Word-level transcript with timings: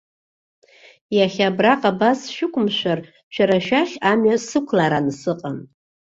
Иахьа 1.17 1.45
абраҟа 1.49 1.89
абас 1.93 2.19
сшәықәымшәар 2.29 2.99
шәара 3.33 3.57
шәахь 3.65 3.95
амҩа 4.11 4.35
сықәларан 4.47 5.07
сыҟан. 5.19 5.57